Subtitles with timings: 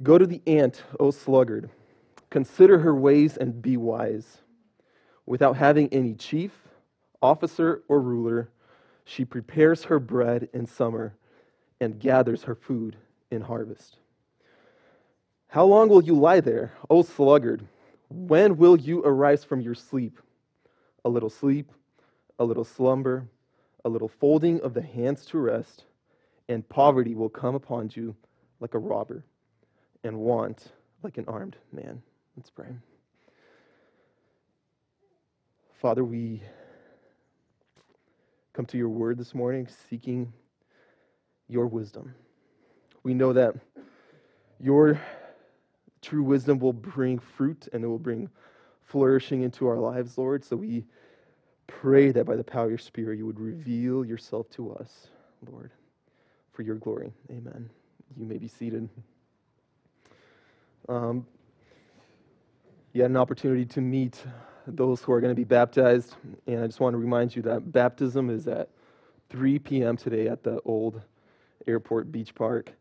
[0.00, 1.70] Go to the ant, O sluggard.
[2.30, 4.38] Consider her ways and be wise.
[5.26, 6.52] Without having any chief,
[7.20, 8.50] officer, or ruler,
[9.04, 11.14] she prepares her bread in summer
[11.80, 12.96] and gathers her food
[13.30, 13.98] in harvest.
[15.48, 17.66] How long will you lie there, O sluggard?
[18.08, 20.18] When will you arise from your sleep?
[21.04, 21.70] A little sleep,
[22.38, 23.28] a little slumber,
[23.84, 25.84] a little folding of the hands to rest,
[26.48, 28.16] and poverty will come upon you
[28.60, 29.24] like a robber,
[30.04, 30.72] and want
[31.02, 32.02] like an armed man.
[32.36, 32.68] Let's pray.
[35.80, 36.42] Father, we
[38.52, 40.32] come to your word this morning seeking
[41.48, 42.14] your wisdom.
[43.02, 43.54] We know that
[44.60, 45.00] your
[46.00, 48.28] true wisdom will bring fruit and it will bring
[48.82, 50.44] flourishing into our lives, Lord.
[50.44, 50.84] So we
[51.66, 55.08] pray that by the power of your Spirit, you would reveal yourself to us,
[55.50, 55.70] Lord,
[56.52, 57.12] for your glory.
[57.30, 57.70] Amen.
[58.16, 58.88] You may be seated.
[60.88, 61.26] Um,
[62.92, 64.22] you had an opportunity to meet
[64.66, 66.14] those who are going to be baptized,
[66.46, 68.68] and I just want to remind you that baptism is at
[69.30, 69.96] 3 p.m.
[69.96, 71.00] today at the old
[71.66, 72.72] airport beach park.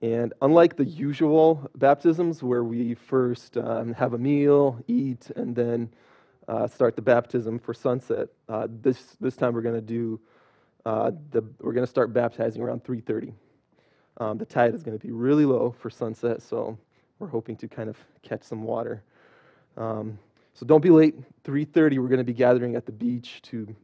[0.00, 5.92] And unlike the usual baptisms where we first um, have a meal, eat, and then
[6.48, 10.20] uh, start the baptism for sunset, uh, this, this time we're going to do
[10.84, 13.32] uh, the, we're going to start baptizing around 3.30
[14.18, 16.76] um, the tide is going to be really low for sunset so
[17.22, 19.02] we're hoping to kind of catch some water
[19.76, 20.18] um,
[20.54, 23.74] so don't be late 3.30 we're going to be gathering at the beach to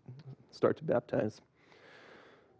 [0.51, 1.41] start to baptize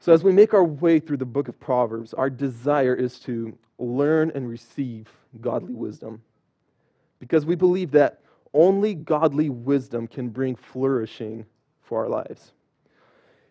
[0.01, 3.57] so, as we make our way through the book of Proverbs, our desire is to
[3.79, 5.09] learn and receive
[5.41, 6.23] godly wisdom.
[7.19, 8.21] Because we believe that
[8.55, 11.45] only godly wisdom can bring flourishing
[11.83, 12.53] for our lives.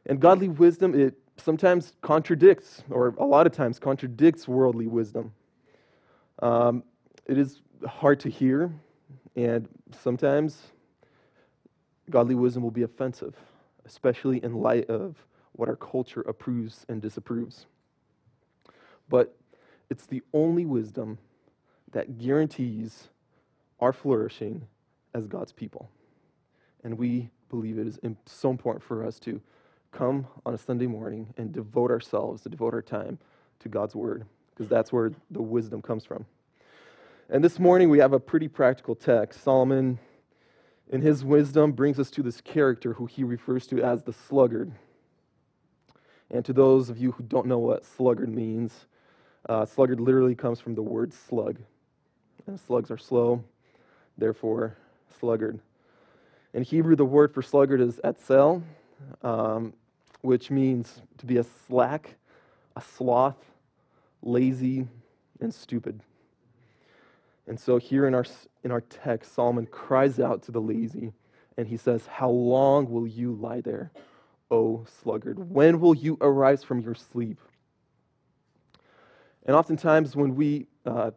[0.05, 5.33] And godly wisdom, it sometimes contradicts, or a lot of times contradicts worldly wisdom.
[6.41, 6.83] Um,
[7.27, 8.71] it is hard to hear,
[9.35, 9.67] and
[10.01, 10.61] sometimes
[12.09, 13.35] godly wisdom will be offensive,
[13.85, 15.15] especially in light of
[15.51, 17.65] what our culture approves and disapproves.
[19.09, 19.35] But
[19.89, 21.17] it's the only wisdom
[21.91, 23.09] that guarantees
[23.79, 24.67] our flourishing
[25.13, 25.89] as God's people.
[26.83, 29.41] And we believe it is so important for us to
[29.91, 33.17] come on a Sunday morning and devote ourselves, to devote our time
[33.59, 36.25] to God's Word, because that's where the wisdom comes from.
[37.29, 39.43] And this morning we have a pretty practical text.
[39.43, 39.99] Solomon,
[40.89, 44.71] in his wisdom, brings us to this character who he refers to as the sluggard.
[46.31, 48.85] And to those of you who don't know what sluggard means,
[49.49, 51.57] uh, sluggard literally comes from the word slug.
[52.47, 53.43] And slugs are slow,
[54.17, 54.77] therefore,
[55.19, 55.59] sluggard.
[56.53, 58.63] In Hebrew, the word for sluggard is etzel,
[59.21, 59.73] um,
[60.21, 62.15] which means to be a slack,
[62.77, 63.51] a sloth,
[64.21, 64.87] lazy,
[65.41, 65.99] and stupid.
[67.47, 68.25] And so here in our,
[68.63, 71.13] in our text, Solomon cries out to the lazy,
[71.57, 73.91] and he says, How long will you lie there?
[74.51, 75.37] O sluggard?
[75.51, 77.39] When will you arise from your sleep?
[79.45, 81.11] And oftentimes, when we uh,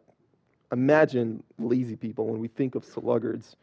[0.72, 3.56] imagine lazy people, when we think of sluggards,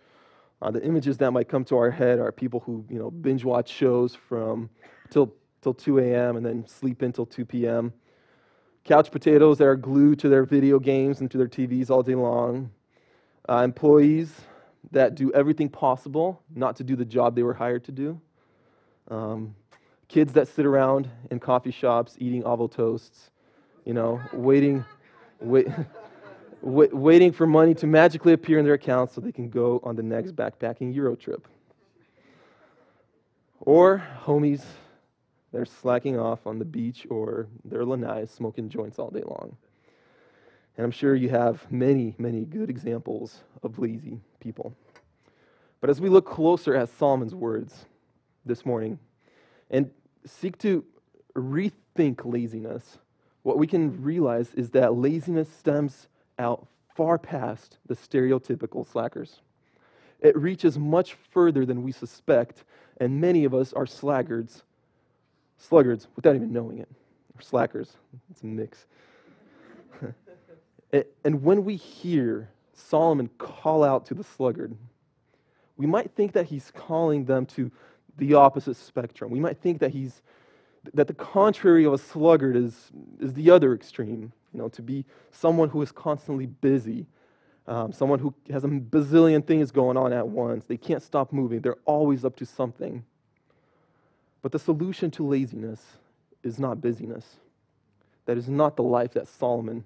[0.62, 3.46] uh, the images that might come to our head are people who you know binge
[3.46, 4.70] watch shows from
[5.10, 6.36] till till 2 a.m.
[6.36, 7.94] and then sleep until 2 p.m.
[8.88, 12.16] Couch potatoes that are glued to their video games and to their TVs all day
[12.16, 12.72] long.
[13.48, 14.34] Uh, employees
[14.92, 18.22] that do everything possible not to do the job they were hired to do.
[19.10, 19.56] Um,
[20.08, 23.32] kids that sit around in coffee shops eating avocado toasts,
[23.84, 24.86] you know, waiting,
[25.42, 25.68] wait,
[26.62, 29.98] wait, waiting for money to magically appear in their accounts so they can go on
[29.98, 31.46] the next backpacking Euro trip.
[33.60, 34.64] Or homies
[35.52, 39.56] that are slacking off on the beach or their lanais smoking joints all day long.
[40.76, 44.76] And I'm sure you have many, many good examples of lazy people.
[45.82, 47.86] But as we look closer at Solomon's words,
[48.48, 48.98] this morning
[49.70, 49.92] and
[50.26, 50.84] seek to
[51.36, 52.98] rethink laziness,
[53.44, 56.08] what we can realize is that laziness stems
[56.40, 59.42] out far past the stereotypical slackers.
[60.20, 62.64] It reaches much further than we suspect,
[63.00, 64.64] and many of us are slaggards,
[65.58, 66.90] sluggards without even knowing it,
[67.36, 67.94] or slackers.
[68.30, 68.86] It's a mix.
[71.24, 74.76] and when we hear Solomon call out to the sluggard,
[75.76, 77.72] we might think that he's calling them to
[78.18, 79.32] the opposite spectrum.
[79.32, 80.22] We might think that he's
[80.94, 85.06] that the contrary of a sluggard is, is the other extreme, you know, to be
[85.32, 87.06] someone who is constantly busy,
[87.68, 90.66] um, someone who has a bazillion things going on at once.
[90.66, 93.04] They can't stop moving, they're always up to something.
[94.42, 95.84] But the solution to laziness
[96.44, 97.38] is not busyness.
[98.26, 99.84] That is not the life that Solomon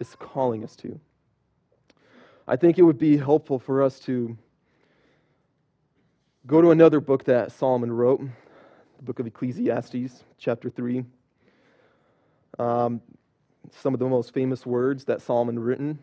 [0.00, 1.00] is calling us to.
[2.46, 4.36] I think it would be helpful for us to
[6.46, 8.20] go to another book that Solomon wrote,
[8.96, 11.04] the book of Ecclesiastes, chapter 3.
[12.58, 13.00] Um,
[13.70, 15.98] some of the most famous words that Solomon written.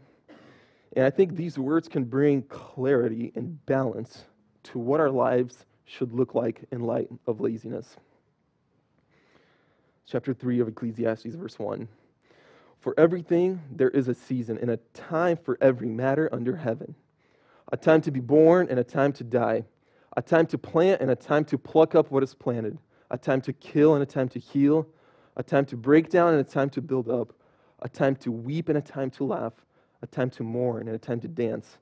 [0.95, 4.23] And I think these words can bring clarity and balance
[4.63, 7.97] to what our lives should look like in light of laziness.
[10.07, 11.87] Chapter 3 of Ecclesiastes, verse 1.
[12.79, 16.95] For everything there is a season and a time for every matter under heaven
[17.71, 19.63] a time to be born and a time to die,
[20.15, 22.77] a time to plant and a time to pluck up what is planted,
[23.11, 24.87] a time to kill and a time to heal,
[25.35, 27.33] a time to break down and a time to build up,
[27.81, 29.53] a time to weep and a time to laugh,
[30.01, 31.77] a time to mourn and a time to dance,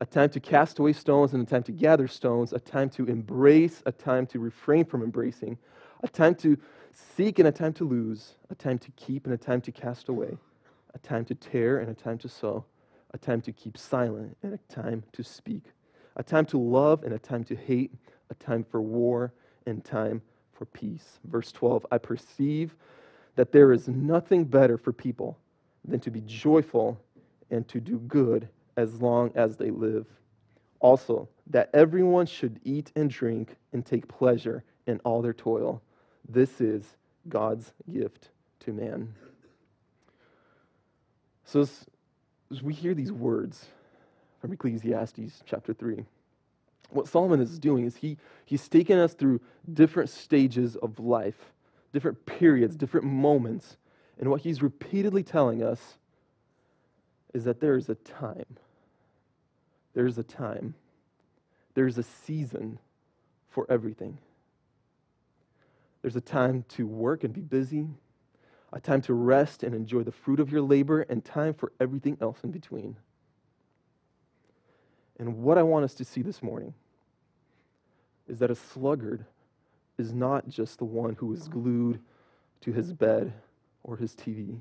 [0.00, 3.06] a time to cast away stones and a time to gather stones, a time to
[3.06, 5.56] embrace, a time to refrain from embracing,
[6.02, 6.58] a time to
[6.92, 10.08] seek and a time to lose, a time to keep and a time to cast
[10.08, 10.36] away,
[10.94, 12.64] a time to tear and a time to sow,
[13.12, 15.62] a time to keep silent and a time to speak,
[16.16, 17.92] a time to love and a time to hate,
[18.30, 19.32] a time for war
[19.66, 21.20] and time for peace.
[21.24, 22.76] Verse 12 I perceive
[23.36, 25.38] that there is nothing better for people
[25.84, 27.00] than to be joyful
[27.50, 30.06] and to do good as long as they live.
[30.80, 35.82] Also, that everyone should eat and drink and take pleasure in all their toil
[36.28, 36.84] this is
[37.28, 38.30] God's gift
[38.60, 39.14] to man.
[41.44, 41.84] So, as,
[42.50, 43.66] as we hear these words
[44.40, 46.04] from Ecclesiastes chapter 3,
[46.90, 49.40] what Solomon is doing is he, he's taking us through
[49.72, 51.52] different stages of life,
[51.92, 53.76] different periods, different moments.
[54.18, 55.98] And what he's repeatedly telling us
[57.34, 58.56] is that there is a time.
[59.92, 60.74] There's a time.
[61.74, 62.78] There's a season
[63.50, 64.18] for everything.
[66.00, 67.88] There's a time to work and be busy,
[68.72, 72.16] a time to rest and enjoy the fruit of your labor, and time for everything
[72.20, 72.96] else in between.
[75.18, 76.74] And what I want us to see this morning
[78.28, 79.24] is that a sluggard
[79.98, 82.00] is not just the one who is glued
[82.62, 83.32] to his bed
[83.82, 84.60] or his TV,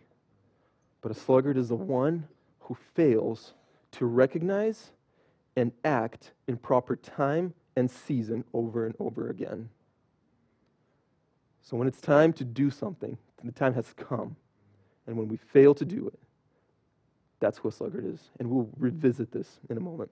[1.02, 2.28] but a sluggard is the one
[2.64, 3.54] who fails
[3.92, 4.92] to recognize
[5.56, 9.70] and act in proper time and season over and over again.
[11.62, 14.36] So when it's time to do something, the time has come.
[15.08, 16.20] And when we fail to do it,
[17.40, 18.20] that's who a sluggard is.
[18.40, 20.10] And we'll revisit this in a moment.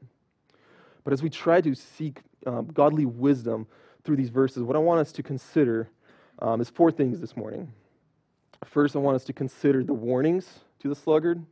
[1.04, 3.68] But as we try to seek um, godly wisdom
[4.04, 5.90] through these verses, what I want us to consider
[6.40, 7.72] um, is four things this morning.
[8.66, 11.44] First, I want us to consider the warnings to the sluggard.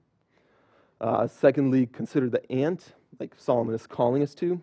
[1.01, 4.61] Uh, secondly, consider the ant, like Solomon is calling us to.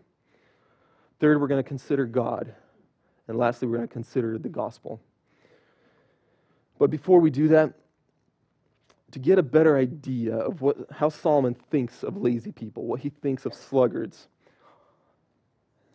[1.18, 2.54] Third, we're going to consider God.
[3.28, 5.00] And lastly, we're going to consider the gospel.
[6.78, 7.72] But before we do that,
[9.12, 13.08] to get a better idea of what, how Solomon thinks of lazy people, what he
[13.08, 14.28] thinks of sluggards,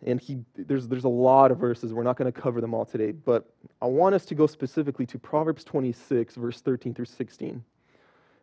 [0.04, 1.92] and he, there's, there's a lot of verses.
[1.92, 3.48] We're not going to cover them all today, but
[3.80, 7.62] I want us to go specifically to Proverbs 26, verse 13 through 16.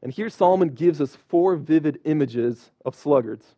[0.01, 3.56] And here Solomon gives us four vivid images of sluggards.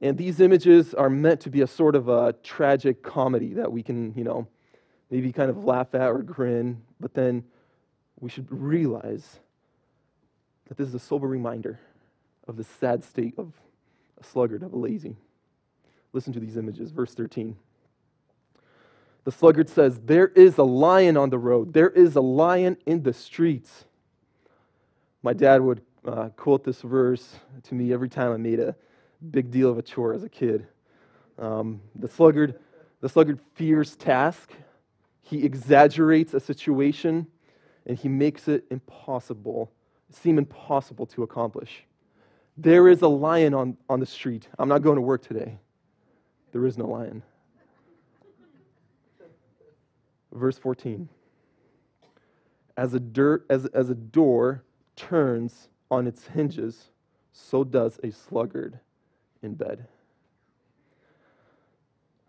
[0.00, 3.82] And these images are meant to be a sort of a tragic comedy that we
[3.82, 4.46] can, you know,
[5.10, 7.44] maybe kind of laugh at or grin, but then
[8.20, 9.40] we should realize
[10.68, 11.80] that this is a sober reminder
[12.46, 13.52] of the sad state of
[14.20, 15.16] a sluggard, of a lazy.
[16.12, 16.90] Listen to these images.
[16.90, 17.56] Verse 13.
[19.24, 23.02] The sluggard says, There is a lion on the road, there is a lion in
[23.02, 23.84] the streets.
[25.22, 28.76] My dad would uh, quote this verse to me every time I made a
[29.30, 30.66] big deal of a chore as a kid.
[31.38, 32.58] Um, the sluggard,
[33.00, 34.52] the sluggard fears task.
[35.22, 37.26] He exaggerates a situation
[37.86, 39.72] and he makes it impossible,
[40.10, 41.84] seem impossible to accomplish.
[42.56, 44.48] There is a lion on, on the street.
[44.58, 45.58] I'm not going to work today.
[46.52, 47.22] There is no lion.
[50.32, 51.08] Verse 14.
[52.76, 54.62] As a, dirt, as, as a door
[54.98, 56.90] turns on its hinges,
[57.32, 58.80] so does a sluggard
[59.42, 59.86] in bed.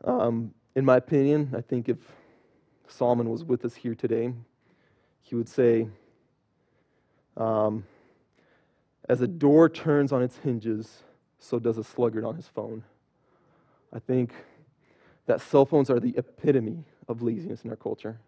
[0.03, 1.97] Um, in my opinion, I think if
[2.87, 4.31] Solomon was with us here today,
[5.21, 5.87] he would say,
[7.35, 7.83] um,
[9.09, 11.03] As a door turns on its hinges,
[11.39, 12.83] so does a sluggard on his phone.
[13.91, 14.33] I think
[15.25, 18.19] that cell phones are the epitome of laziness in our culture.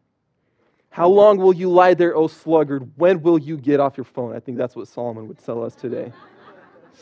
[0.91, 2.91] How long will you lie there, O sluggard?
[2.97, 4.35] When will you get off your phone?
[4.35, 6.13] I think that's what Solomon would tell us today.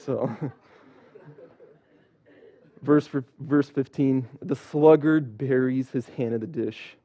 [0.05, 0.33] So,
[2.81, 6.95] verse, verse 15 the sluggard buries his hand in the dish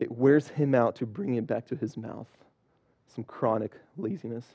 [0.00, 2.26] it wears him out to bring it back to his mouth.
[3.14, 4.46] Some chronic laziness.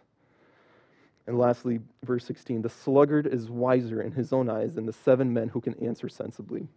[1.28, 5.32] And lastly, verse 16 the sluggard is wiser in his own eyes than the seven
[5.32, 6.68] men who can answer sensibly.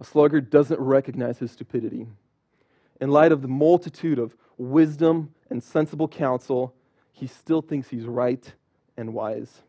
[0.00, 2.06] A sluggard doesn't recognize his stupidity.
[3.00, 6.74] In light of the multitude of wisdom and sensible counsel,
[7.12, 8.52] he still thinks he's right
[8.96, 9.62] and wise.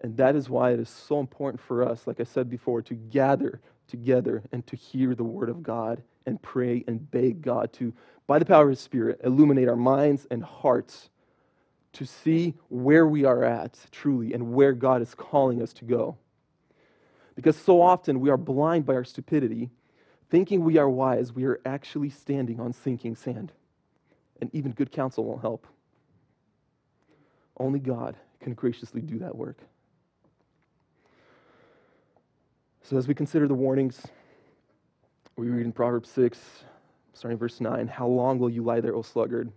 [0.00, 2.94] And that is why it is so important for us, like I said before, to
[2.94, 7.92] gather together and to hear the word of God and pray and beg God to,
[8.26, 11.10] by the power of His Spirit, illuminate our minds and hearts
[11.92, 16.16] to see where we are at truly and where God is calling us to go.
[17.36, 19.70] Because so often we are blind by our stupidity,
[20.34, 23.52] thinking we are wise, we are actually standing on sinking sand.
[24.40, 25.64] And even good counsel won't help.
[27.56, 29.58] Only God can graciously do that work.
[32.82, 34.08] So, as we consider the warnings,
[35.36, 36.36] we read in Proverbs 6,
[37.12, 39.52] starting verse 9 How long will you lie there, O sluggard?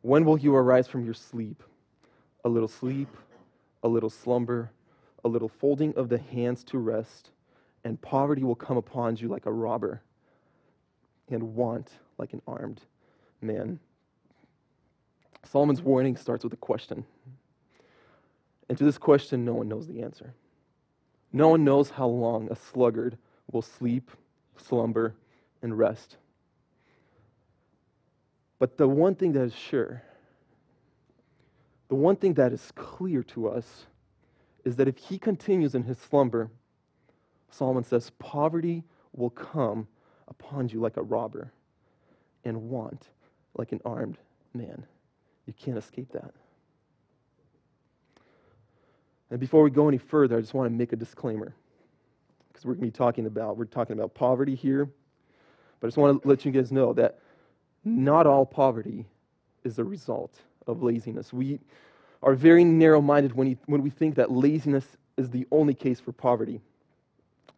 [0.00, 1.62] When will you arise from your sleep?
[2.44, 3.16] A little sleep,
[3.84, 4.72] a little slumber,
[5.22, 7.30] a little folding of the hands to rest,
[7.84, 10.02] and poverty will come upon you like a robber,
[11.28, 12.80] and want like an armed
[13.40, 13.80] man.
[15.44, 17.04] Solomon's warning starts with a question.
[18.68, 20.34] And to this question, no one knows the answer.
[21.32, 23.18] No one knows how long a sluggard
[23.50, 24.10] will sleep,
[24.56, 25.14] slumber,
[25.62, 26.16] and rest.
[28.58, 30.02] But the one thing that is sure,
[31.88, 33.86] the one thing that is clear to us,
[34.64, 36.50] is that if he continues in his slumber,
[37.52, 38.82] Solomon says, poverty
[39.14, 39.86] will come
[40.26, 41.52] upon you like a robber,
[42.44, 43.10] and want
[43.54, 44.18] like an armed
[44.54, 44.84] man.
[45.46, 46.32] You can't escape that.
[49.30, 51.54] And before we go any further, I just want to make a disclaimer.
[52.48, 54.86] Because we're going to be talking about, we're talking about poverty here.
[55.80, 57.18] But I just want to let you guys know that
[57.84, 59.06] not all poverty
[59.64, 60.34] is a result
[60.66, 61.32] of laziness.
[61.32, 61.60] We
[62.22, 66.12] are very narrow minded when, when we think that laziness is the only case for
[66.12, 66.60] poverty.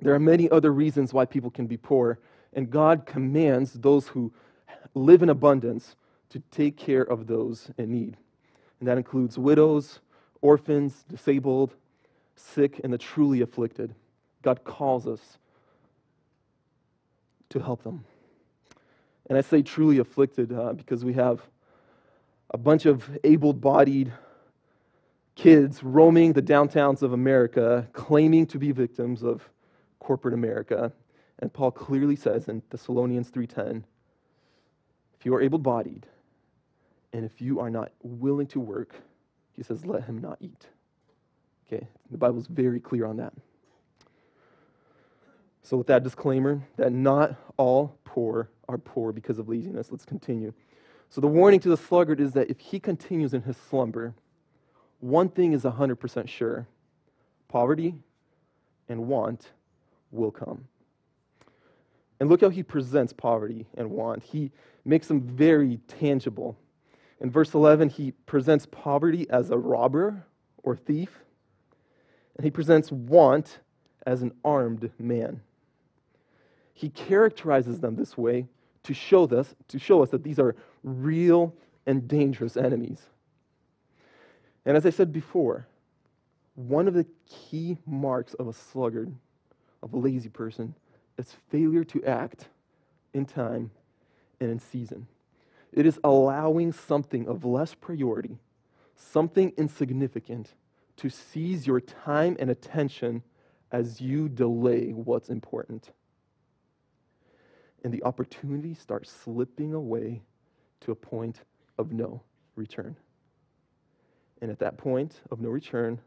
[0.00, 2.18] There are many other reasons why people can be poor,
[2.52, 4.32] and God commands those who
[4.94, 5.96] live in abundance
[6.30, 8.16] to take care of those in need.
[8.80, 10.00] And that includes widows,
[10.40, 11.74] orphans, disabled,
[12.36, 13.94] sick, and the truly afflicted.
[14.42, 15.38] God calls us
[17.50, 18.04] to help them.
[19.28, 21.40] And I say truly afflicted uh, because we have
[22.50, 24.12] a bunch of able bodied
[25.34, 29.48] kids roaming the downtowns of America, claiming to be victims of
[30.04, 30.92] corporate America.
[31.38, 33.84] And Paul clearly says in Thessalonians 3:10,
[35.18, 36.06] if you are able-bodied
[37.12, 38.94] and if you are not willing to work,
[39.52, 40.66] he says, let him not eat.
[41.66, 43.32] Okay, the Bible's very clear on that.
[45.62, 50.52] So, with that disclaimer, that not all poor are poor because of laziness, let's continue.
[51.08, 54.14] So, the warning to the sluggard is that if he continues in his slumber,
[55.00, 56.66] one thing is 100% sure
[57.48, 57.94] poverty
[58.88, 59.52] and want
[60.14, 60.66] will come.
[62.20, 64.22] And look how he presents poverty and want.
[64.22, 64.52] He
[64.84, 66.56] makes them very tangible.
[67.20, 70.24] In verse 11, he presents poverty as a robber
[70.62, 71.20] or thief,
[72.36, 73.58] and he presents want
[74.06, 75.40] as an armed man.
[76.72, 78.46] He characterizes them this way
[78.82, 81.54] to show us, to show us that these are real
[81.86, 83.00] and dangerous enemies.
[84.66, 85.66] And as I said before,
[86.54, 89.14] one of the key marks of a sluggard,
[89.84, 90.74] of a lazy person,
[91.18, 92.48] is failure to act
[93.12, 93.70] in time
[94.40, 95.06] and in season.
[95.72, 98.38] It is allowing something of less priority,
[98.96, 100.54] something insignificant,
[100.96, 103.22] to seize your time and attention
[103.70, 105.90] as you delay what's important.
[107.82, 110.22] And the opportunity starts slipping away
[110.80, 111.40] to a point
[111.76, 112.22] of no
[112.56, 112.96] return.
[114.40, 116.00] And at that point of no return,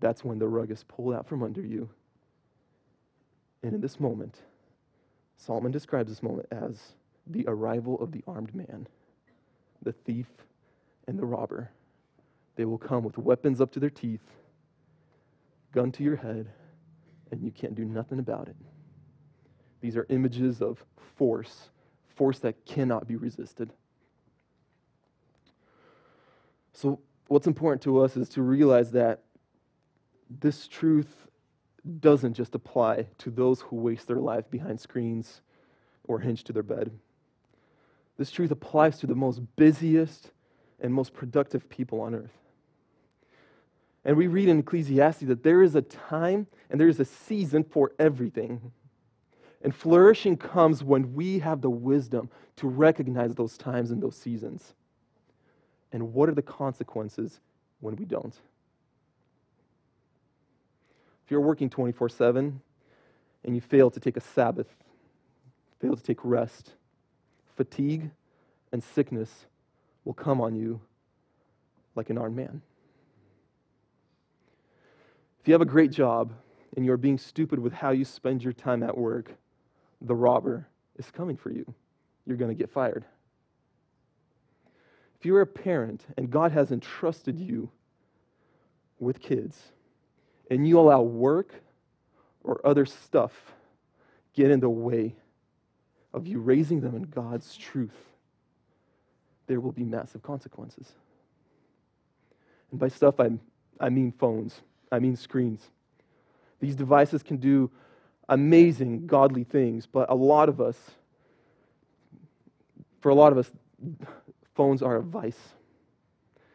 [0.00, 1.88] that's when the rug is pulled out from under you.
[3.62, 4.36] And in this moment,
[5.36, 6.80] Solomon describes this moment as
[7.26, 8.86] the arrival of the armed man,
[9.82, 10.28] the thief,
[11.06, 11.70] and the robber.
[12.56, 14.24] They will come with weapons up to their teeth,
[15.72, 16.48] gun to your head,
[17.30, 18.56] and you can't do nothing about it.
[19.80, 20.84] These are images of
[21.16, 21.70] force,
[22.16, 23.72] force that cannot be resisted.
[26.72, 29.22] So, what's important to us is to realize that
[30.28, 31.27] this truth
[32.00, 35.42] doesn't just apply to those who waste their life behind screens
[36.04, 36.90] or hinged to their bed.
[38.16, 40.32] This truth applies to the most busiest
[40.80, 42.38] and most productive people on earth.
[44.04, 47.64] And we read in Ecclesiastes that there is a time and there is a season
[47.64, 48.72] for everything.
[49.62, 54.74] And flourishing comes when we have the wisdom to recognize those times and those seasons.
[55.92, 57.40] And what are the consequences
[57.80, 58.34] when we don't.
[61.28, 62.58] If you're working 24 7
[63.44, 64.74] and you fail to take a Sabbath,
[65.78, 66.72] fail to take rest,
[67.54, 68.10] fatigue
[68.72, 69.44] and sickness
[70.06, 70.80] will come on you
[71.94, 72.62] like an armed man.
[75.42, 76.32] If you have a great job
[76.74, 79.30] and you're being stupid with how you spend your time at work,
[80.00, 80.66] the robber
[80.96, 81.74] is coming for you.
[82.24, 83.04] You're going to get fired.
[85.20, 87.68] If you're a parent and God has entrusted you
[88.98, 89.72] with kids
[90.50, 91.54] and you allow work
[92.42, 93.32] or other stuff
[94.34, 95.14] get in the way
[96.14, 97.96] of you raising them in God's truth,
[99.46, 100.92] there will be massive consequences.
[102.70, 103.30] And by stuff, I,
[103.80, 105.62] I mean phones, I mean screens.
[106.60, 107.70] These devices can do
[108.28, 110.76] amazing, godly things, but a lot of us,
[113.00, 113.50] for a lot of us,
[114.54, 115.38] phones are a vice.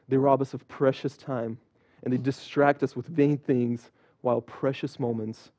[0.10, 1.58] They rob us of precious time
[2.04, 3.92] and they distract us with vain things
[4.22, 5.52] while precious moments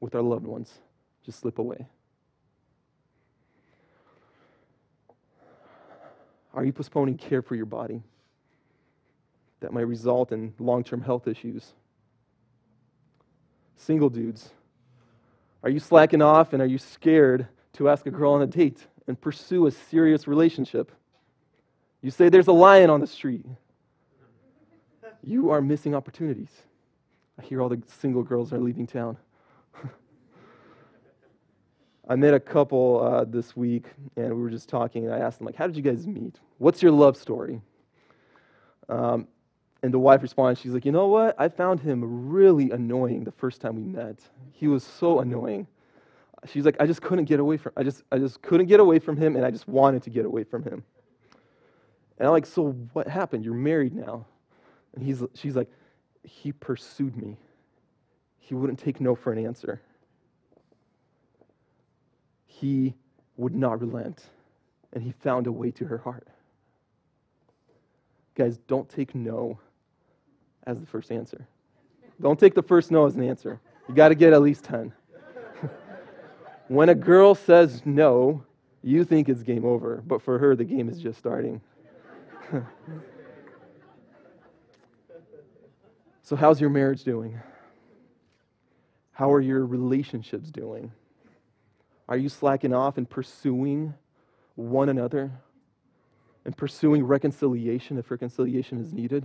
[0.00, 0.80] with our loved ones
[1.24, 1.86] just slip away.
[6.54, 8.02] Are you postponing care for your body
[9.60, 11.72] that might result in long term health issues?
[13.76, 14.50] Single dudes,
[15.62, 18.86] are you slacking off and are you scared to ask a girl on a date
[19.06, 20.92] and pursue a serious relationship?
[22.00, 23.44] You say there's a lion on the street.
[25.22, 26.50] You are missing opportunities.
[27.38, 29.16] I hear all the single girls are leaving town.
[32.08, 35.38] I met a couple uh, this week, and we were just talking, and I asked
[35.38, 36.38] them, like, how did you guys meet?
[36.58, 37.60] What's your love story?
[38.88, 39.28] Um,
[39.82, 41.34] and the wife responded, she's like, you know what?
[41.38, 44.18] I found him really annoying the first time we met.
[44.52, 45.66] He was so annoying.
[46.46, 48.98] She's like, I just couldn't get away from I just I just couldn't get away
[48.98, 50.84] from him, and I just wanted to get away from him.
[52.18, 53.44] And I'm like, so what happened?
[53.44, 54.26] You're married now.
[54.96, 55.70] And he's, she's like,
[56.24, 57.36] he pursued me.
[58.38, 59.80] He wouldn't take no for an answer.
[62.46, 62.94] He
[63.36, 64.24] would not relent.
[64.92, 66.26] And he found a way to her heart.
[68.34, 69.58] Guys, don't take no
[70.66, 71.46] as the first answer.
[72.20, 73.60] Don't take the first no as an answer.
[73.88, 74.92] You got to get at least 10.
[76.68, 78.42] when a girl says no,
[78.82, 81.60] you think it's game over, but for her, the game is just starting.
[86.26, 87.38] So, how's your marriage doing?
[89.12, 90.90] How are your relationships doing?
[92.08, 93.94] Are you slacking off and pursuing
[94.56, 95.30] one another
[96.44, 99.24] and pursuing reconciliation if reconciliation is needed?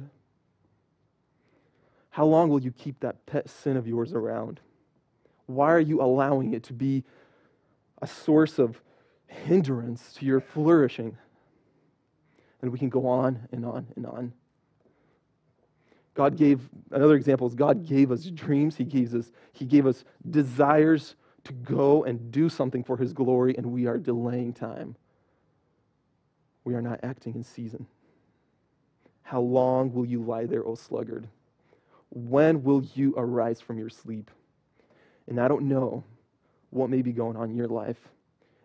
[2.12, 4.60] How long will you keep that pet sin of yours around?
[5.48, 7.04] Why are you allowing it to be
[8.00, 8.80] a source of
[9.26, 11.18] hindrance to your flourishing?
[12.62, 14.34] And we can go on and on and on.
[16.22, 18.76] God gave, another example is God gave us dreams.
[18.76, 23.58] He gave us, he gave us desires to go and do something for His glory,
[23.58, 24.96] and we are delaying time.
[26.64, 27.88] We are not acting in season.
[29.24, 31.28] How long will you lie there, O sluggard?
[32.12, 34.30] When will you arise from your sleep?
[35.28, 36.04] And I don't know
[36.70, 38.10] what may be going on in your life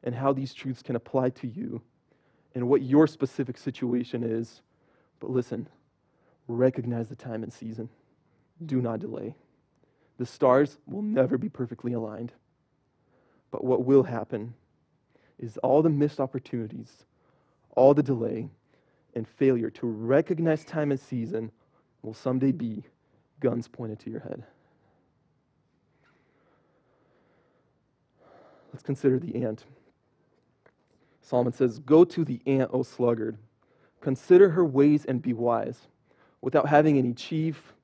[0.05, 1.81] and how these truths can apply to you
[2.55, 4.61] and what your specific situation is.
[5.21, 5.69] But listen,
[6.49, 7.89] recognize the time and season.
[8.65, 8.85] Do mm-hmm.
[8.85, 9.35] not delay.
[10.19, 12.33] The stars will never be perfectly aligned.
[13.51, 14.55] But what will happen
[15.39, 17.05] is all the missed opportunities,
[17.75, 18.49] all the delay,
[19.15, 21.51] and failure to recognize time and season
[22.03, 22.85] will someday be
[23.41, 24.43] guns pointed to your head.
[28.73, 29.65] Let's consider the ant.
[31.23, 33.39] Solomon says, Go to the ant, O sluggard.
[34.01, 35.89] Consider her ways and be wise.
[36.47, 37.75] Without having any chief,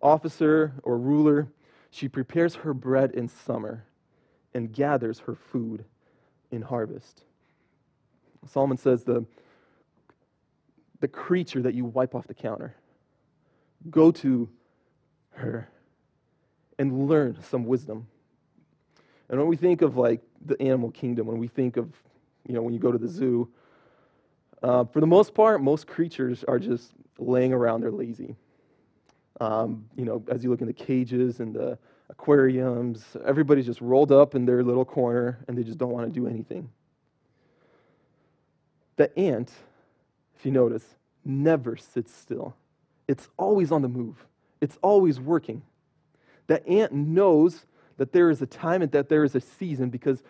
[0.00, 1.48] officer, or ruler,
[1.90, 3.84] she prepares her bread in summer
[4.54, 5.84] and gathers her food
[6.50, 7.24] in harvest.
[8.46, 9.26] Solomon says the,
[11.00, 12.74] the creature that you wipe off the counter,
[13.90, 14.48] go to
[15.32, 15.68] her
[16.78, 18.06] and learn some wisdom.
[19.28, 21.92] And when we think of like the animal kingdom, when we think of,
[22.48, 23.50] you know, when you go to the zoo,
[24.62, 28.36] uh, for the most part, most creatures are just laying around, they're lazy.
[29.40, 34.12] Um, you know, as you look in the cages and the aquariums, everybody's just rolled
[34.12, 36.70] up in their little corner and they just don't want to do anything.
[38.96, 39.52] The ant,
[40.38, 40.84] if you notice,
[41.24, 42.56] never sits still.
[43.08, 44.24] It's always on the move.
[44.60, 45.62] It's always working.
[46.46, 47.66] The ant knows
[47.98, 50.22] that there is a time and that there is a season because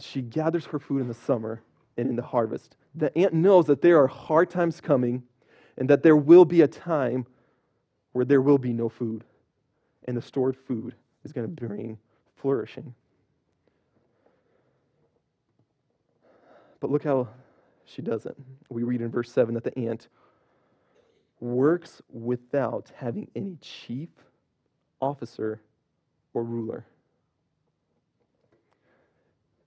[0.00, 1.62] she gathers her food in the summer
[1.96, 2.76] and in the harvest.
[2.94, 5.22] The ant knows that there are hard times coming
[5.78, 7.24] and that there will be a time
[8.12, 9.24] where there will be no food,
[10.06, 11.96] and the stored food is going to bring
[12.36, 12.94] flourishing.
[16.80, 17.28] But look how
[17.84, 18.36] she does it.
[18.68, 20.08] We read in verse 7 that the ant
[21.40, 24.08] works without having any chief,
[25.00, 25.60] officer,
[26.34, 26.84] or ruler.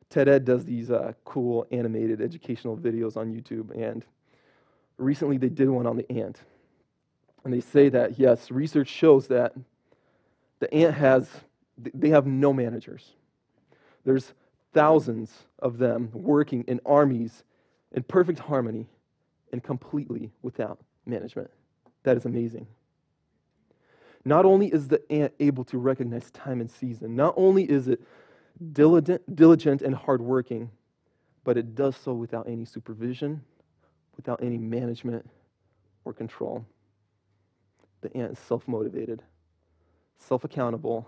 [0.09, 4.05] TED Ed does these uh, cool animated educational videos on YouTube, and
[5.01, 6.39] recently they did one on the ant.
[7.43, 9.53] And they say that, yes, research shows that
[10.59, 11.29] the ant has,
[11.77, 13.11] they have no managers.
[14.05, 14.33] There's
[14.73, 17.43] thousands of them working in armies
[17.91, 18.87] in perfect harmony
[19.51, 21.49] and completely without management.
[22.03, 22.67] That is amazing.
[24.23, 28.01] Not only is the ant able to recognize time and season, not only is it
[28.71, 30.69] diligent, diligent and hardworking,
[31.43, 33.41] but it does so without any supervision,
[34.15, 35.27] without any management
[36.05, 36.65] or control.
[38.01, 39.21] The ant is self motivated,
[40.17, 41.07] self accountable,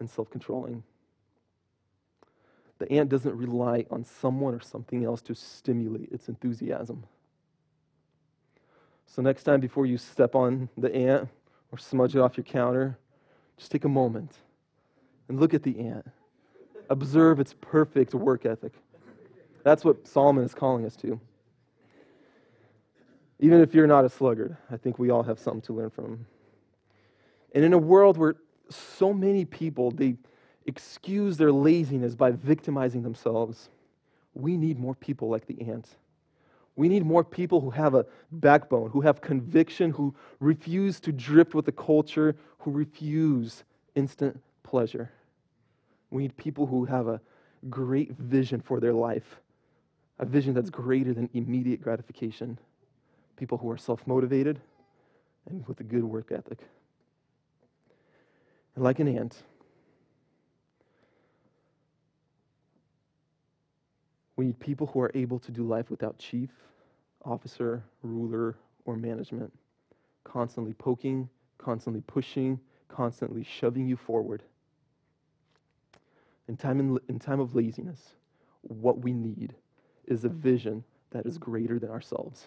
[0.00, 0.82] and self controlling.
[2.78, 7.04] The ant doesn't rely on someone or something else to stimulate its enthusiasm.
[9.06, 11.28] So, next time before you step on the ant
[11.72, 12.98] or smudge it off your counter,
[13.56, 14.32] just take a moment
[15.28, 16.06] and look at the ant.
[16.88, 18.72] Observe its perfect work ethic.
[19.64, 21.20] That's what Solomon is calling us to.
[23.40, 26.26] Even if you're not a sluggard, I think we all have something to learn from.
[27.54, 28.36] And in a world where
[28.68, 30.16] so many people they
[30.66, 33.70] excuse their laziness by victimizing themselves,
[34.34, 35.88] we need more people like the ant.
[36.76, 41.54] We need more people who have a backbone, who have conviction, who refuse to drift
[41.54, 43.64] with the culture, who refuse
[43.96, 45.10] instant pleasure.
[46.10, 47.20] We need people who have a
[47.68, 49.40] great vision for their life,
[50.18, 52.58] a vision that's greater than immediate gratification.
[53.38, 54.60] People who are self motivated
[55.48, 56.58] and with a good work ethic.
[58.74, 59.42] And like an ant,
[64.36, 66.50] we need people who are able to do life without chief,
[67.24, 69.52] officer, ruler, or management,
[70.24, 74.42] constantly poking, constantly pushing, constantly shoving you forward.
[76.48, 78.14] In time, in, in time of laziness,
[78.62, 79.54] what we need
[80.06, 82.46] is a vision that is greater than ourselves.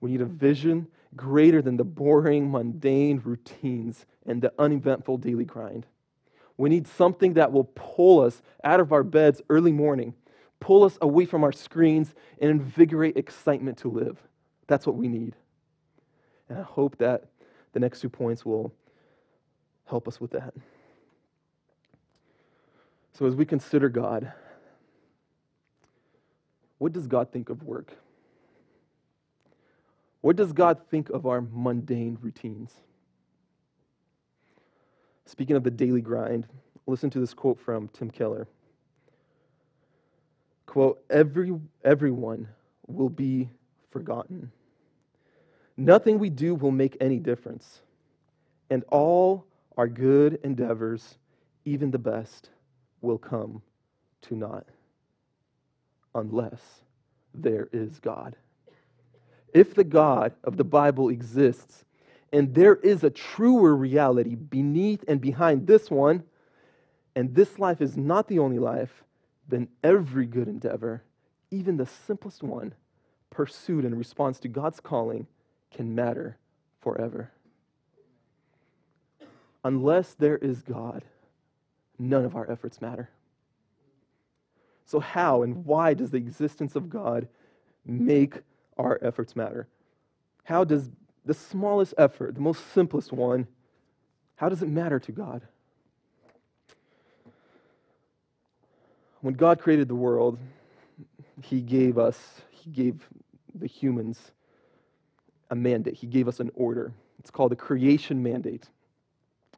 [0.00, 0.36] We need a mm-hmm.
[0.36, 5.86] vision greater than the boring, mundane routines and the uneventful daily grind.
[6.56, 10.14] We need something that will pull us out of our beds early morning
[10.60, 14.18] pull us away from our screens and invigorate excitement to live.
[14.66, 15.34] That's what we need.
[16.48, 17.24] And I hope that
[17.72, 18.72] the next two points will
[19.86, 20.54] help us with that.
[23.12, 24.32] So, as we consider God,
[26.78, 27.92] what does God think of work?
[30.28, 32.70] What does God think of our mundane routines?
[35.24, 36.46] Speaking of the daily grind,
[36.86, 38.46] listen to this quote from Tim Keller
[40.66, 42.46] quote, Every, everyone
[42.86, 43.48] will be
[43.90, 44.52] forgotten.
[45.78, 47.80] Nothing we do will make any difference.
[48.68, 49.46] And all
[49.78, 51.16] our good endeavors,
[51.64, 52.50] even the best,
[53.00, 53.62] will come
[54.20, 54.66] to naught
[56.14, 56.60] unless
[57.32, 58.36] there is God.
[59.52, 61.84] If the God of the Bible exists,
[62.32, 66.24] and there is a truer reality beneath and behind this one,
[67.14, 69.04] and this life is not the only life,
[69.48, 71.02] then every good endeavor,
[71.50, 72.74] even the simplest one,
[73.30, 75.26] pursued in response to God's calling,
[75.70, 76.36] can matter
[76.80, 77.30] forever.
[79.64, 81.04] Unless there is God,
[81.98, 83.10] none of our efforts matter.
[84.84, 87.28] So, how and why does the existence of God
[87.84, 88.38] make
[88.78, 89.68] our efforts matter?
[90.44, 90.90] How does
[91.24, 93.46] the smallest effort, the most simplest one,
[94.36, 95.42] how does it matter to God?
[99.20, 100.38] when God created the world,
[101.42, 103.08] He gave us, He gave
[103.54, 104.32] the humans
[105.50, 105.94] a mandate.
[105.94, 106.92] He gave us an order.
[107.18, 108.68] It's called the creation mandate.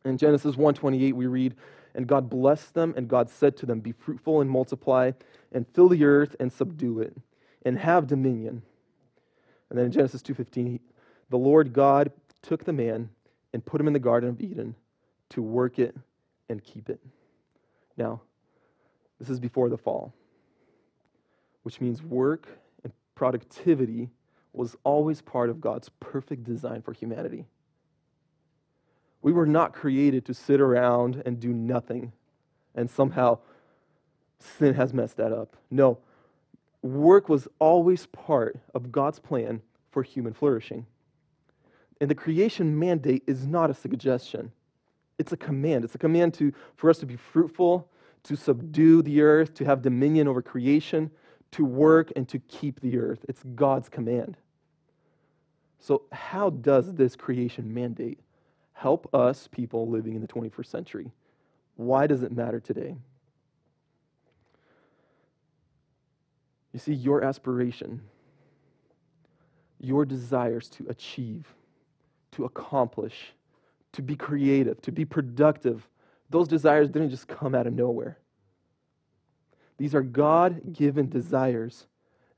[0.05, 1.57] In Genesis 1:28 we read,
[1.95, 5.13] "And God blessed them, and God said to them, Be fruitful and multiply,
[5.53, 7.17] and fill the earth and subdue it,
[7.63, 8.63] and have dominion."
[9.71, 10.81] And then in Genesis 2:15,
[11.31, 13.11] the Lord God took the man
[13.53, 14.75] and put him in the garden of Eden
[15.31, 15.97] to work it
[16.49, 17.01] and keep it.
[17.97, 18.21] Now,
[19.19, 20.13] this is before the fall,
[21.63, 22.49] which means work
[22.83, 24.11] and productivity
[24.53, 27.47] was always part of God's perfect design for humanity.
[29.23, 32.13] We were not created to sit around and do nothing,
[32.75, 33.39] and somehow
[34.39, 35.57] sin has messed that up.
[35.71, 35.99] No,
[36.83, 40.87] work was always part of God's plan for human flourishing.
[42.01, 44.53] And the creation mandate is not a suggestion.
[45.19, 45.85] It's a command.
[45.85, 47.89] It's a command to, for us to be fruitful,
[48.23, 51.11] to subdue the earth, to have dominion over creation,
[51.53, 53.25] to work, and to keep the earth.
[53.29, 54.37] It's God's command.
[55.79, 58.21] So, how does this creation mandate
[58.73, 61.11] help us, people living in the 21st century?
[61.77, 62.97] Why does it matter today?
[66.73, 68.01] You see, your aspiration,
[69.81, 71.53] your desires to achieve,
[72.33, 73.33] to accomplish,
[73.93, 75.89] to be creative, to be productive,
[76.29, 78.19] those desires didn't just come out of nowhere.
[79.79, 81.87] These are God given desires,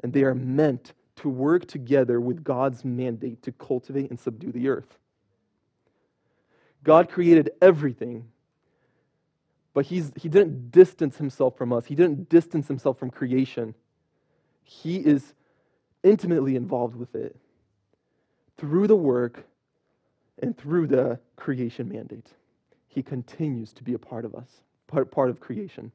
[0.03, 4.69] and they are meant to work together with God's mandate to cultivate and subdue the
[4.69, 4.99] earth.
[6.85, 8.29] God created everything,
[9.75, 13.75] but he's, he didn't distance himself from us, he didn't distance himself from creation.
[14.63, 15.35] He is
[16.03, 17.37] intimately involved with it
[18.57, 19.45] through the work
[20.41, 22.29] and through the creation mandate.
[22.89, 24.49] He continues to be a part of us,
[24.87, 25.93] part, of creation.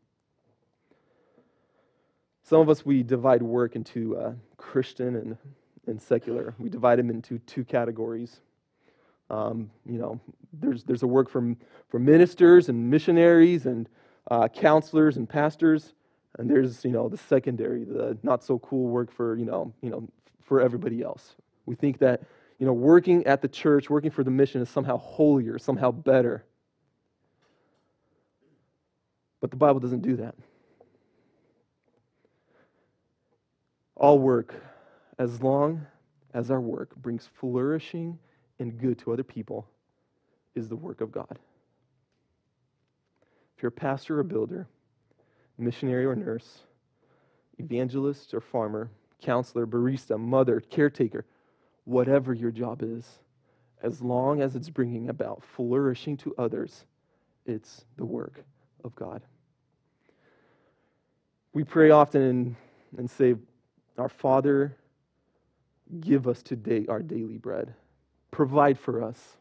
[2.43, 5.37] Some of us, we divide work into uh, Christian and,
[5.85, 6.55] and secular.
[6.57, 8.39] We divide them into two categories.
[9.29, 10.19] Um, you know,
[10.53, 11.57] there's, there's a work from,
[11.89, 13.89] for ministers and missionaries and
[14.31, 15.93] uh, counselors and pastors.
[16.37, 19.89] And there's, you know, the secondary, the not so cool work for, you know, you
[19.89, 20.07] know,
[20.43, 21.35] for everybody else.
[21.65, 22.21] We think that,
[22.59, 26.45] you know, working at the church, working for the mission is somehow holier, somehow better.
[29.41, 30.35] But the Bible doesn't do that.
[33.95, 34.53] All work,
[35.17, 35.85] as long
[36.33, 38.19] as our work brings flourishing
[38.59, 39.67] and good to other people,
[40.55, 41.39] is the work of God.
[43.55, 44.67] If you're a pastor or a builder,
[45.57, 46.59] missionary or nurse,
[47.57, 48.89] evangelist or farmer,
[49.21, 51.25] counselor, barista, mother, caretaker,
[51.85, 53.05] whatever your job is,
[53.81, 56.85] as long as it's bringing about flourishing to others,
[57.45, 58.43] it's the work
[58.83, 59.21] of God.
[61.53, 62.55] We pray often and,
[62.97, 63.35] and say,
[63.97, 64.75] Our Father,
[65.99, 67.73] give us today our daily bread.
[68.31, 69.37] Provide for us.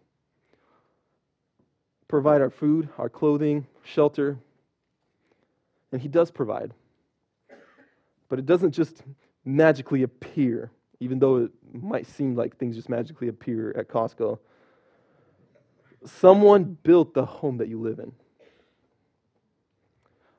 [2.09, 4.38] Provide our food, our clothing, shelter,
[5.96, 6.74] and He does provide.
[8.28, 9.02] But it doesn't just
[9.46, 14.38] magically appear, even though it might seem like things just magically appear at Costco.
[16.04, 18.12] Someone built the home that you live in.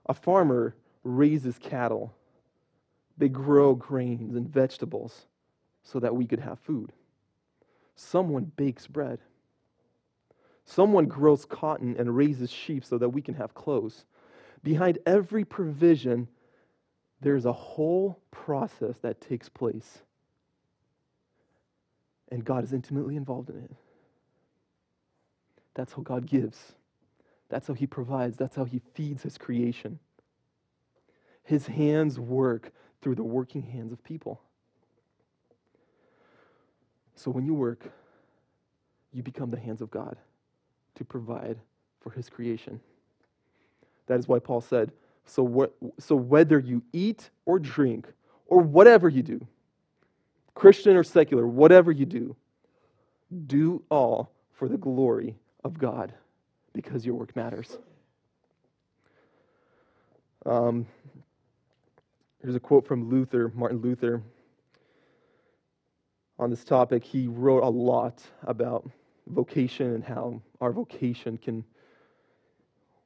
[0.08, 2.14] A farmer raises cattle.
[3.18, 5.26] They grow grains and vegetables
[5.82, 6.94] so that we could have food.
[7.96, 9.18] Someone bakes bread.
[10.66, 14.06] Someone grows cotton and raises sheep so that we can have clothes.
[14.68, 16.28] Behind every provision,
[17.22, 20.00] there's a whole process that takes place.
[22.28, 23.72] And God is intimately involved in it.
[25.74, 26.74] That's how God gives.
[27.48, 28.36] That's how He provides.
[28.36, 30.00] That's how He feeds His creation.
[31.46, 34.42] His hands work through the working hands of people.
[37.16, 37.90] So when you work,
[39.14, 40.18] you become the hands of God
[40.96, 41.58] to provide
[42.02, 42.82] for His creation.
[44.08, 44.92] That is why Paul said,
[45.26, 48.08] so, what, so whether you eat or drink
[48.48, 49.46] or whatever you do,
[50.56, 52.36] Christian or secular, whatever you do,
[53.46, 56.14] do all for the glory of God
[56.74, 57.78] because your work matters.
[60.46, 60.88] Um,
[62.42, 64.24] here's a quote from Luther, Martin Luther.
[66.40, 68.90] On this topic, he wrote a lot about
[69.28, 71.66] vocation and how our vocation can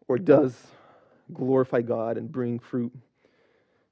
[0.07, 0.55] or does
[1.33, 2.93] glorify God and bring fruit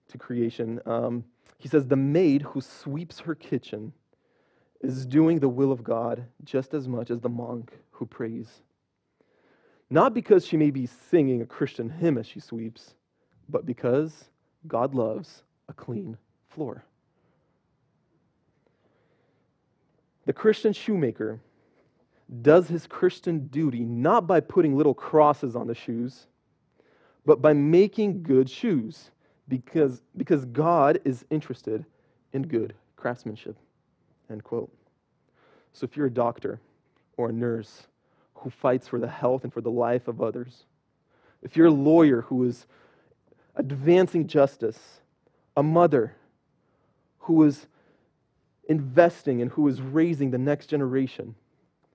[0.10, 0.80] to creation.
[0.86, 1.24] Um,
[1.58, 3.94] he says, The maid who sweeps her kitchen
[4.82, 8.62] is doing the will of God just as much as the monk who prays.
[9.90, 12.94] Not because she may be singing a Christian hymn as she sweeps,
[13.50, 14.26] but because
[14.68, 16.86] God loves a clean floor.
[20.26, 21.40] The Christian shoemaker
[22.42, 26.28] does his Christian duty not by putting little crosses on the shoes
[27.26, 29.12] but by making good shoes
[29.48, 31.86] because, because God is interested
[32.34, 33.56] in good craftsmanship.
[34.30, 34.72] End quote.
[35.74, 36.60] So if you're a doctor
[37.18, 37.88] or a nurse
[38.36, 40.66] who fights for the health and for the life of others,
[41.42, 42.68] if you're a lawyer who is
[43.56, 45.02] advancing justice,
[45.58, 46.16] a mother
[47.20, 47.68] who is
[48.68, 51.36] investing and who is raising the next generation,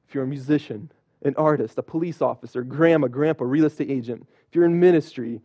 [0.08, 0.90] if you're a musician,
[1.24, 5.40] an artist, a police officer, grandma, grandpa, real estate agent, if you're in ministry,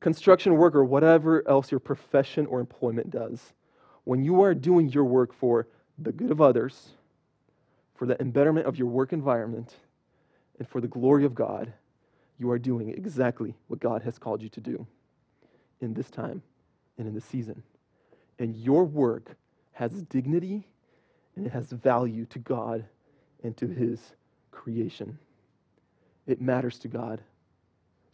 [0.00, 3.52] construction worker, whatever else your profession or employment does,
[4.04, 5.66] when you are doing your work for
[5.98, 6.90] the good of others,
[7.94, 9.76] for the embetterment of your work environment,
[10.58, 11.72] and for the glory of God,
[12.38, 14.86] you are doing exactly what God has called you to do
[15.80, 16.42] in this time
[16.98, 17.62] and in this season.
[18.38, 19.36] And your work
[19.72, 20.66] has dignity
[21.36, 22.84] and it has value to God
[23.42, 24.00] and to His
[24.62, 25.18] creation.
[26.26, 27.20] It matters to God,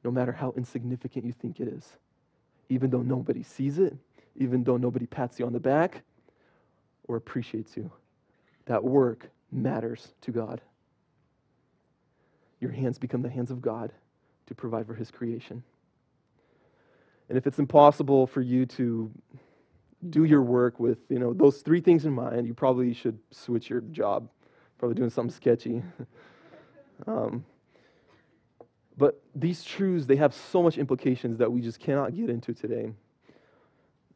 [0.03, 1.93] no matter how insignificant you think it is.
[2.71, 3.95] Even though nobody sees it,
[4.35, 6.03] even though nobody pats you on the back
[7.07, 7.91] or appreciates you,
[8.65, 10.61] that work matters to God.
[12.61, 13.93] Your hands become the hands of God
[14.47, 15.63] to provide for His creation.
[17.29, 19.11] And if it's impossible for you to
[20.09, 23.69] do your work with you know those three things in mind, you probably should switch
[23.69, 24.31] your job.
[24.79, 25.83] Probably doing something sketchy.
[27.07, 27.45] um,
[28.97, 32.93] but these truths they have so much implications that we just cannot get into today.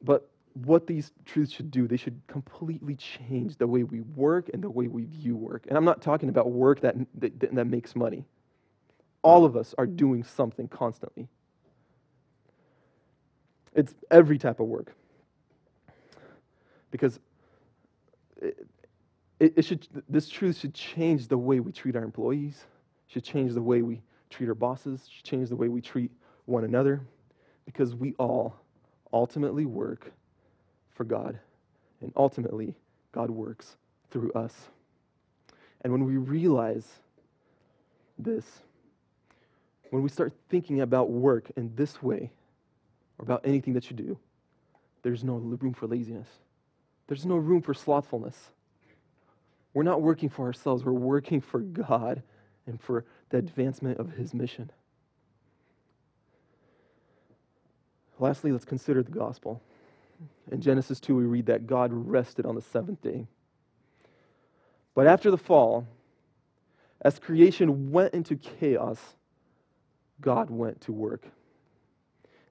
[0.03, 4.63] But what these truths should do, they should completely change the way we work and
[4.63, 5.65] the way we view work.
[5.69, 8.25] And I'm not talking about work that, that, that makes money.
[9.23, 11.29] All of us are doing something constantly.
[13.75, 14.95] It's every type of work.
[16.91, 17.19] Because
[19.43, 22.65] it, should, this truth should change the way we treat our employees,
[23.09, 24.01] should change the way we
[24.31, 26.11] treat our bosses, should change the way we treat
[26.47, 27.01] one another,
[27.65, 28.55] because we all
[29.13, 30.13] ultimately work
[30.91, 31.39] for God.
[32.01, 32.75] And ultimately,
[33.13, 33.77] God works
[34.11, 34.55] through us.
[35.83, 36.87] And when we realize
[38.19, 38.45] this,
[39.91, 42.31] when we start thinking about work in this way,
[43.19, 44.19] or about anything that you do,
[45.03, 46.29] there's no room for laziness.
[47.09, 48.37] There's no room for slothfulness.
[49.75, 52.23] We're not working for ourselves, we're working for God
[52.67, 54.71] and for the advancement of His mission.
[58.19, 59.61] Lastly, let's consider the gospel.
[60.51, 63.27] In Genesis 2, we read that God rested on the seventh day.
[64.95, 65.89] But after the fall,
[67.01, 69.01] as creation went into chaos,
[70.21, 71.27] God went to work.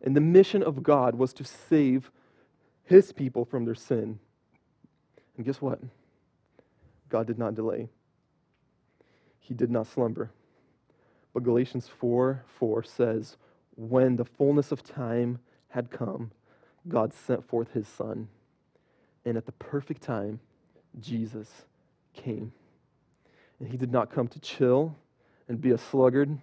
[0.01, 2.11] And the mission of God was to save
[2.83, 4.19] his people from their sin.
[5.37, 5.79] And guess what?
[7.11, 7.89] God did not delay,
[9.39, 10.31] he did not slumber.
[11.33, 13.37] But Galatians 4 4 says,
[13.75, 16.31] When the fullness of time had come,
[16.87, 18.27] God sent forth his Son.
[19.25, 20.39] And at the perfect time,
[20.99, 21.49] Jesus
[22.13, 22.51] came.
[23.59, 24.95] And he did not come to chill
[25.47, 26.37] and be a sluggard,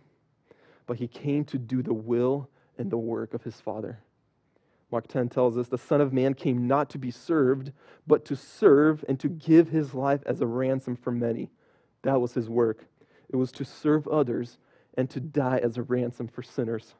[0.86, 3.98] but he came to do the will and the work of his Father.
[4.90, 7.72] Mark 10 tells us the Son of Man came not to be served,
[8.06, 11.50] but to serve and to give his life as a ransom for many.
[12.02, 12.86] That was his work.
[13.28, 14.58] It was to serve others
[14.96, 16.94] and to die as a ransom for sinners.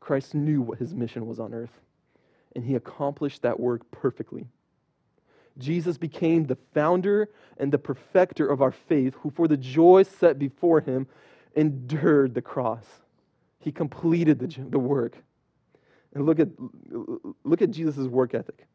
[0.00, 1.80] Christ knew what his mission was on earth,
[2.56, 4.46] and he accomplished that work perfectly.
[5.58, 10.38] Jesus became the founder and the perfecter of our faith, who, for the joy set
[10.38, 11.06] before him,
[11.54, 12.84] endured the cross.
[13.60, 15.18] He completed the, the work.
[16.14, 16.48] And look at,
[17.44, 18.66] look at Jesus' work ethic.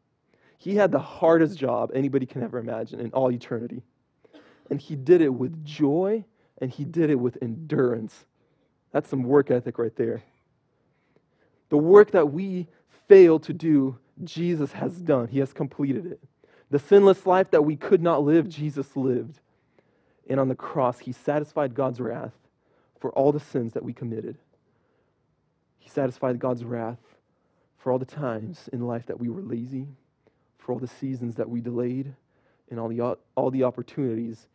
[0.58, 3.82] He had the hardest job anybody can ever imagine in all eternity.
[4.70, 6.24] And he did it with joy
[6.60, 8.26] and he did it with endurance.
[8.92, 10.22] That's some work ethic right there.
[11.68, 12.66] The work that we
[13.06, 15.28] fail to do, Jesus has done.
[15.28, 16.20] He has completed it.
[16.70, 19.38] The sinless life that we could not live, Jesus lived.
[20.28, 22.32] And on the cross, he satisfied God's wrath
[23.00, 24.36] for all the sins that we committed.
[25.78, 26.98] He satisfied God's wrath
[27.78, 29.86] for all the times in life that we were lazy,
[30.58, 32.14] for all the seasons that we delayed,
[32.70, 34.48] and all the, all the opportunities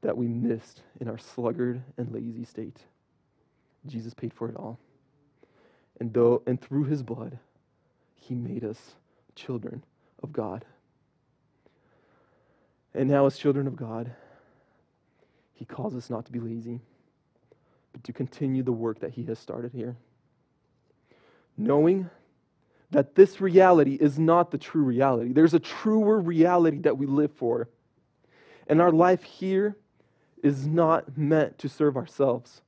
[0.00, 2.78] that we missed in our sluggard and lazy state.
[3.86, 4.78] Jesus paid for it all.
[6.00, 7.38] And, though, and through his blood,
[8.14, 8.94] he made us
[9.34, 9.84] children
[10.22, 10.64] of God.
[12.94, 14.12] And now, as children of God,
[15.52, 16.80] he calls us not to be lazy,
[17.92, 19.96] but to continue the work that he has started here.
[21.56, 22.08] Knowing
[22.90, 25.32] that this reality is not the true reality.
[25.32, 27.68] There's a truer reality that we live for.
[28.66, 29.76] And our life here
[30.42, 32.62] is not meant to serve ourselves.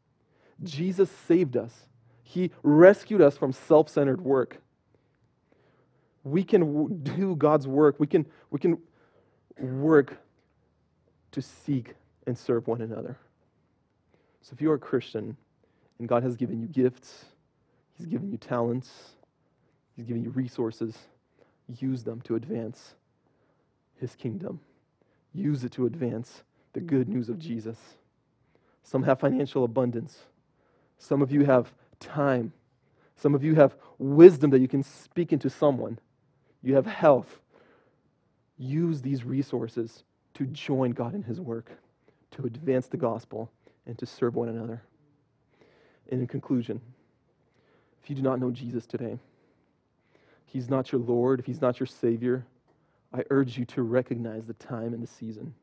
[0.62, 1.86] Jesus saved us,
[2.22, 4.60] He rescued us from self centered work.
[6.22, 8.78] We can do God's work, we can, we can
[9.58, 10.18] work
[11.32, 11.94] to seek
[12.26, 13.16] and serve one another.
[14.42, 15.36] So if you are a Christian
[15.98, 17.24] and God has given you gifts,
[17.96, 18.90] He's given you talents,
[20.00, 20.96] He's giving you resources,
[21.78, 22.94] use them to advance
[23.96, 24.60] His kingdom.
[25.34, 26.42] Use it to advance
[26.72, 27.76] the good news of Jesus.
[28.82, 30.20] Some have financial abundance.
[30.96, 32.54] Some of you have time.
[33.14, 35.98] Some of you have wisdom that you can speak into someone.
[36.62, 37.38] You have health.
[38.56, 41.72] Use these resources to join God in his work,
[42.30, 43.50] to advance the gospel,
[43.84, 44.82] and to serve one another.
[46.10, 46.80] And in conclusion,
[48.02, 49.18] if you do not know Jesus today,
[50.52, 52.44] He's not your Lord, if He's not your Savior,
[53.14, 55.54] I urge you to recognize the time and the season.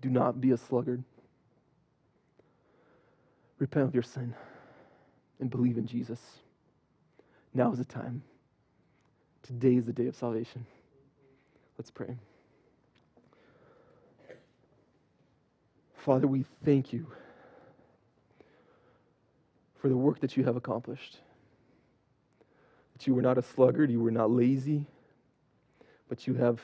[0.00, 1.02] Do not be a sluggard.
[3.58, 4.34] Repent of your sin
[5.40, 6.20] and believe in Jesus.
[7.52, 8.22] Now is the time.
[9.42, 10.64] Today is the day of salvation.
[11.76, 12.16] Let's pray.
[15.96, 17.06] Father, we thank you
[19.80, 21.18] for the work that you have accomplished.
[23.02, 24.86] That you were not a sluggard, you were not lazy,
[26.08, 26.60] but you have,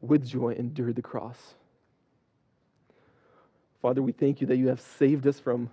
[0.00, 1.56] with joy, endured the cross.
[3.82, 5.68] Father, we thank you that you have saved us from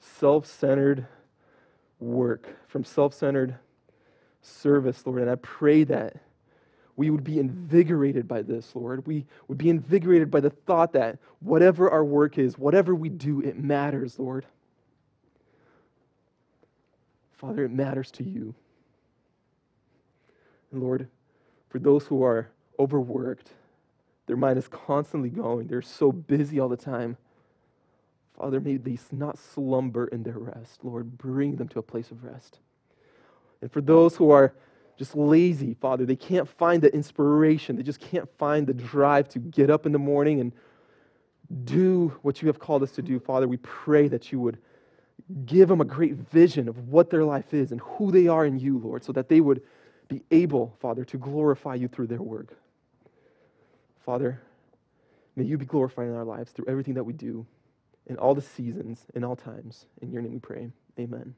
[0.00, 1.06] self centered
[2.00, 3.54] work, from self centered
[4.42, 5.22] service, Lord.
[5.22, 6.16] And I pray that
[6.96, 9.06] we would be invigorated by this, Lord.
[9.06, 13.40] We would be invigorated by the thought that whatever our work is, whatever we do,
[13.40, 14.46] it matters, Lord.
[17.34, 18.56] Father, it matters to you.
[20.76, 21.08] Lord,
[21.68, 23.50] for those who are overworked,
[24.26, 27.16] their mind is constantly going, they're so busy all the time.
[28.36, 30.84] Father, may they not slumber in their rest.
[30.84, 32.58] Lord, bring them to a place of rest.
[33.62, 34.52] And for those who are
[34.98, 39.38] just lazy, Father, they can't find the inspiration, they just can't find the drive to
[39.38, 40.52] get up in the morning and
[41.64, 44.58] do what you have called us to do, Father, we pray that you would
[45.44, 48.58] give them a great vision of what their life is and who they are in
[48.58, 49.62] you, Lord, so that they would
[50.08, 52.56] be able, Father, to glorify you through their work.
[54.04, 54.40] Father,
[55.34, 57.46] may you be glorified in our lives through everything that we do,
[58.06, 59.86] in all the seasons, in all times.
[60.00, 60.70] In your name we pray.
[60.98, 61.34] Amen.